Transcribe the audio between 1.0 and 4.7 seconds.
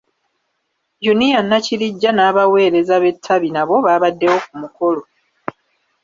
Unia Nakirijja n'abaweereza b'ettabi nabo baabaddewo ku